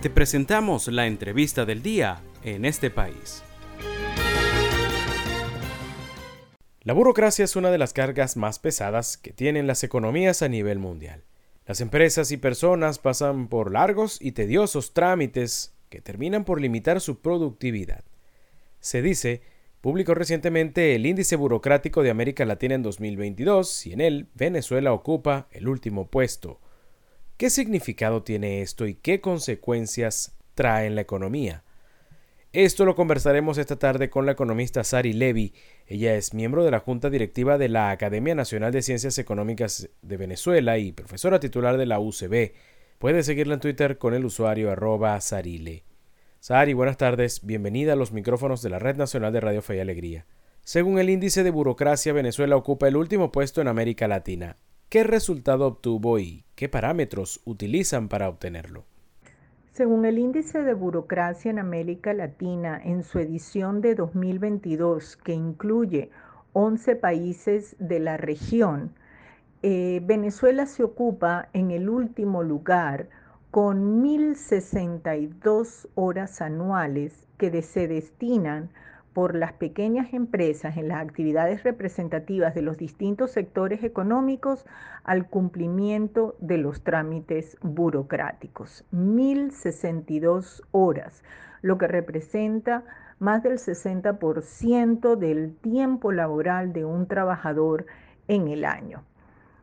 [0.00, 3.42] Te presentamos la entrevista del día en este país.
[6.82, 10.78] La burocracia es una de las cargas más pesadas que tienen las economías a nivel
[10.78, 11.24] mundial.
[11.66, 17.20] Las empresas y personas pasan por largos y tediosos trámites que terminan por limitar su
[17.20, 18.04] productividad.
[18.78, 19.42] Se dice
[19.80, 25.48] publicó recientemente el Índice Burocrático de América Latina en 2022 y en él Venezuela ocupa
[25.50, 26.60] el último puesto.
[27.38, 31.62] ¿Qué significado tiene esto y qué consecuencias trae en la economía?
[32.52, 35.54] Esto lo conversaremos esta tarde con la economista Sari Levy.
[35.86, 40.16] Ella es miembro de la Junta Directiva de la Academia Nacional de Ciencias Económicas de
[40.16, 42.54] Venezuela y profesora titular de la UCB.
[42.98, 45.84] Puede seguirla en Twitter con el usuario arroba sarile.
[46.40, 47.46] Sari, buenas tardes.
[47.46, 50.26] Bienvenida a los micrófonos de la Red Nacional de Radio Fe y Alegría.
[50.64, 54.56] Según el índice de burocracia, Venezuela ocupa el último puesto en América Latina.
[54.88, 58.86] ¿Qué resultado obtuvo y qué parámetros utilizan para obtenerlo?
[59.72, 66.08] Según el índice de burocracia en América Latina, en su edición de 2022, que incluye
[66.54, 68.94] 11 países de la región,
[69.62, 73.10] eh, Venezuela se ocupa en el último lugar
[73.50, 78.70] con 1.062 horas anuales que se destinan
[79.18, 84.64] por las pequeñas empresas en las actividades representativas de los distintos sectores económicos
[85.02, 88.84] al cumplimiento de los trámites burocráticos.
[88.92, 91.24] 1.062 horas,
[91.62, 92.84] lo que representa
[93.18, 97.86] más del 60% del tiempo laboral de un trabajador
[98.28, 99.02] en el año.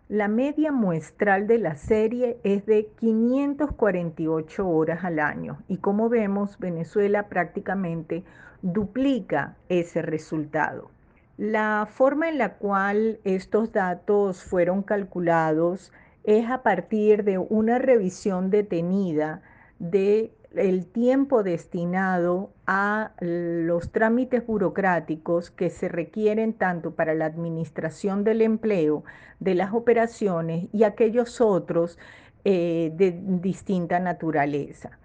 [0.09, 6.59] La media muestral de la serie es de 548 horas al año y como vemos
[6.59, 8.23] Venezuela prácticamente
[8.61, 10.91] duplica ese resultado.
[11.37, 15.91] La forma en la cual estos datos fueron calculados
[16.23, 19.41] es a partir de una revisión detenida
[19.79, 28.23] de el tiempo destinado a los trámites burocráticos que se requieren tanto para la administración
[28.23, 29.03] del empleo,
[29.39, 31.97] de las operaciones y aquellos otros
[32.43, 34.97] eh, de distinta naturaleza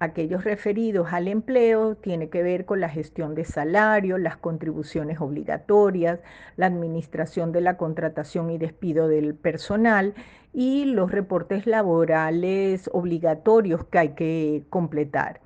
[0.00, 6.20] aquellos referidos al empleo tiene que ver con la gestión de salario, las contribuciones obligatorias,
[6.56, 10.14] la administración de la contratación y despido del personal
[10.54, 15.40] y los reportes laborales obligatorios que hay que completar.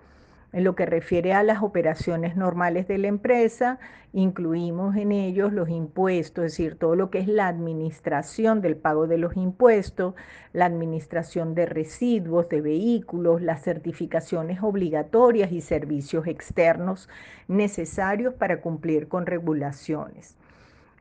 [0.54, 3.80] En lo que refiere a las operaciones normales de la empresa,
[4.12, 9.08] incluimos en ellos los impuestos, es decir, todo lo que es la administración del pago
[9.08, 10.14] de los impuestos,
[10.52, 17.08] la administración de residuos, de vehículos, las certificaciones obligatorias y servicios externos
[17.48, 20.36] necesarios para cumplir con regulaciones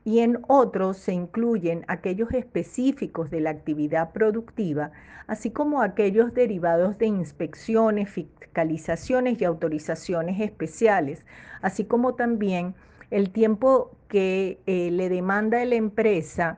[0.05, 4.91] y en otros se incluyen aquellos específicos de la actividad productiva,
[5.27, 11.25] así como aquellos derivados de inspecciones, fiscalizaciones y autorizaciones especiales,
[11.61, 12.75] así como también
[13.11, 16.57] el tiempo que eh, le demanda la empresa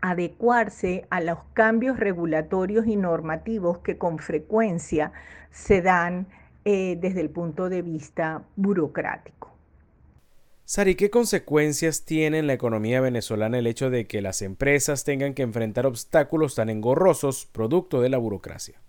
[0.00, 5.12] adecuarse a los cambios regulatorios y normativos que con frecuencia
[5.50, 6.26] se dan
[6.64, 9.53] eh, desde el punto de vista burocrático.
[10.66, 15.34] Sari, ¿qué consecuencias tiene en la economía venezolana el hecho de que las empresas tengan
[15.34, 18.80] que enfrentar obstáculos tan engorrosos producto de la burocracia?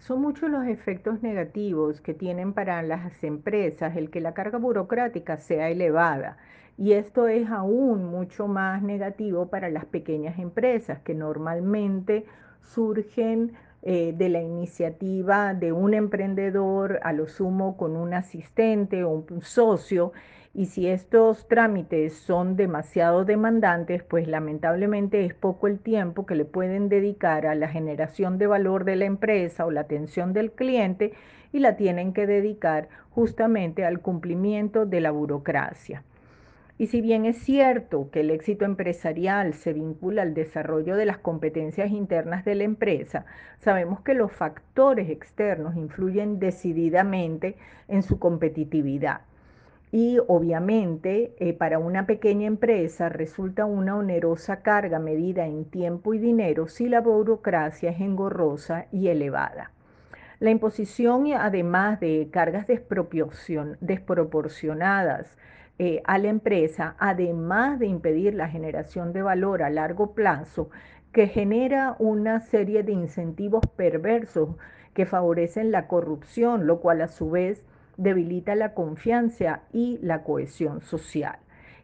[0.00, 5.36] Son muchos los efectos negativos que tienen para las empresas el que la carga burocrática
[5.36, 6.38] sea elevada.
[6.76, 12.24] Y esto es aún mucho más negativo para las pequeñas empresas que normalmente
[12.62, 13.52] surgen
[13.82, 19.42] eh, de la iniciativa de un emprendedor, a lo sumo con un asistente o un
[19.42, 20.12] socio,
[20.52, 26.44] y si estos trámites son demasiado demandantes, pues lamentablemente es poco el tiempo que le
[26.44, 31.12] pueden dedicar a la generación de valor de la empresa o la atención del cliente
[31.52, 36.02] y la tienen que dedicar justamente al cumplimiento de la burocracia.
[36.78, 41.18] Y si bien es cierto que el éxito empresarial se vincula al desarrollo de las
[41.18, 43.24] competencias internas de la empresa,
[43.58, 49.20] sabemos que los factores externos influyen decididamente en su competitividad.
[49.92, 56.18] Y obviamente eh, para una pequeña empresa resulta una onerosa carga medida en tiempo y
[56.18, 59.72] dinero si la burocracia es engorrosa y elevada.
[60.38, 65.36] La imposición, además de cargas desproporcionadas
[65.78, 70.70] eh, a la empresa, además de impedir la generación de valor a largo plazo,
[71.12, 74.56] que genera una serie de incentivos perversos
[74.94, 77.62] que favorecen la corrupción, lo cual a su vez
[78.00, 81.36] debilita la confianza y la cohesión social.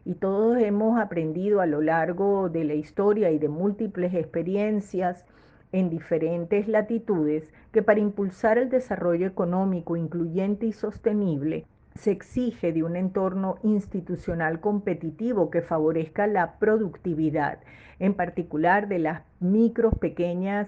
[0.03, 5.25] Y todos hemos aprendido a lo largo de la historia y de múltiples experiencias
[5.71, 11.65] en diferentes latitudes que para impulsar el desarrollo económico incluyente y sostenible
[11.95, 17.59] se exige de un entorno institucional competitivo que favorezca la productividad,
[17.99, 20.67] en particular de las micros, pequeñas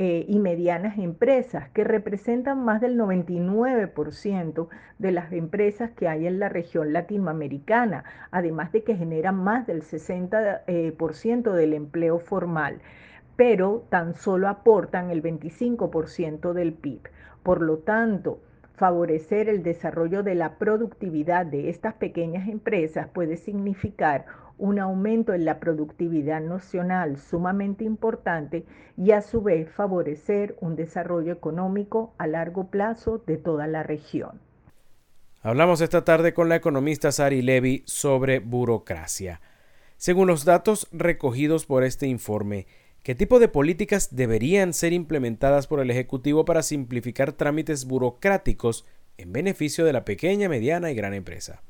[0.00, 4.68] eh, y medianas empresas, que representan más del 99%
[5.00, 9.82] de las empresas que hay en la región latinoamericana, además de que generan más del
[9.82, 12.80] 60% eh, del empleo formal,
[13.34, 17.00] pero tan solo aportan el 25% del PIB.
[17.42, 18.40] Por lo tanto,
[18.74, 24.26] favorecer el desarrollo de la productividad de estas pequeñas empresas puede significar
[24.58, 28.64] un aumento en la productividad nacional sumamente importante
[28.96, 34.40] y a su vez favorecer un desarrollo económico a largo plazo de toda la región.
[35.40, 39.40] Hablamos esta tarde con la economista Sari Levy sobre burocracia.
[39.96, 42.66] Según los datos recogidos por este informe,
[43.02, 48.84] ¿qué tipo de políticas deberían ser implementadas por el Ejecutivo para simplificar trámites burocráticos
[49.16, 51.62] en beneficio de la pequeña, mediana y gran empresa?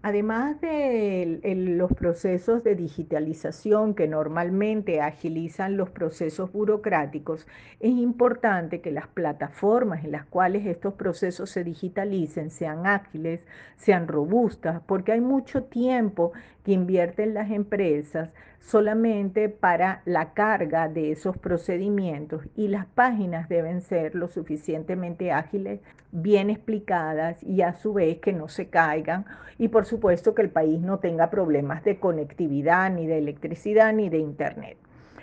[0.00, 7.48] Además de los procesos de digitalización que normalmente agilizan los procesos burocráticos,
[7.80, 13.40] es importante que las plataformas en las cuales estos procesos se digitalicen sean ágiles,
[13.76, 16.32] sean robustas, porque hay mucho tiempo
[16.68, 18.28] que invierten las empresas
[18.60, 25.80] solamente para la carga de esos procedimientos y las páginas deben ser lo suficientemente ágiles,
[26.12, 29.24] bien explicadas y a su vez que no se caigan
[29.56, 34.10] y por supuesto que el país no tenga problemas de conectividad ni de electricidad ni
[34.10, 34.76] de internet.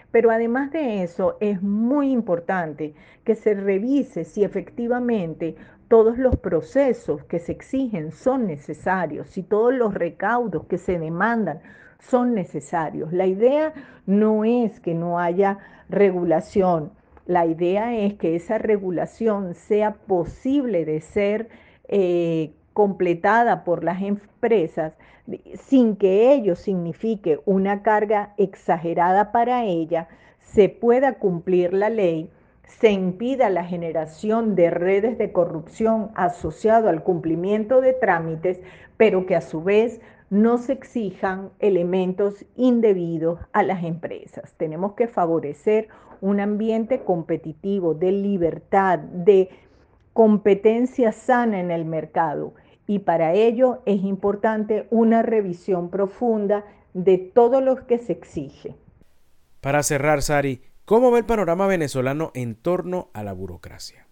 [0.09, 5.57] Pero además de eso, es muy importante que se revise si efectivamente
[5.87, 11.59] todos los procesos que se exigen son necesarios, si todos los recaudos que se demandan
[11.99, 13.13] son necesarios.
[13.13, 13.73] La idea
[14.05, 15.59] no es que no haya
[15.89, 16.91] regulación,
[17.25, 21.49] la idea es que esa regulación sea posible de ser
[21.87, 24.93] eh, completada por las empresas
[25.55, 30.07] sin que ello signifique una carga exagerada para ella,
[30.39, 32.29] se pueda cumplir la ley
[32.67, 38.59] se impida la generación de redes de corrupción asociado al cumplimiento de trámites,
[38.97, 44.53] pero que a su vez no se exijan elementos indebidos a las empresas.
[44.57, 45.87] Tenemos que favorecer
[46.21, 49.49] un ambiente competitivo, de libertad, de
[50.13, 52.53] competencia sana en el mercado.
[52.87, 58.75] Y para ello es importante una revisión profunda de todo lo que se exige.
[59.61, 64.05] Para cerrar, Sari, ¿Cómo ve el panorama venezolano en torno a la burocracia?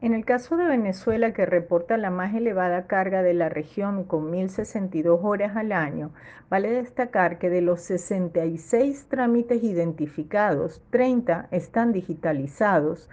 [0.00, 4.32] En el caso de Venezuela, que reporta la más elevada carga de la región con
[4.32, 6.10] 1.062 horas al año,
[6.50, 13.08] vale destacar que de los 66 trámites identificados, 30 están digitalizados,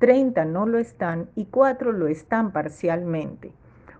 [0.00, 3.52] 30 no lo están y 4 lo están parcialmente.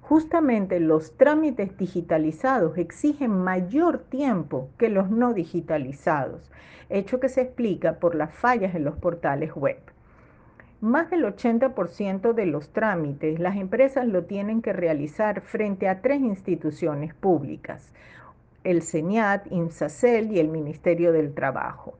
[0.08, 6.48] Justamente los trámites digitalizados exigen mayor tiempo que los no digitalizados
[6.88, 9.78] hecho que se explica por las fallas en los portales web.
[10.80, 16.20] Más del 80% de los trámites las empresas lo tienen que realizar frente a tres
[16.20, 17.92] instituciones públicas,
[18.62, 21.98] el CENIAT, INSACEL y el Ministerio del Trabajo.